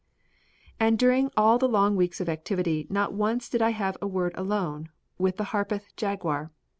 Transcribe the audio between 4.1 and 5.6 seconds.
alone with the